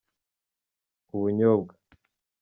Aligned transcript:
ubunyobwa. 1.15 1.73